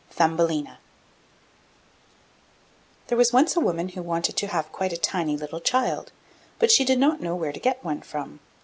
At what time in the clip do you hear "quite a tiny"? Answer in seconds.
4.71-5.37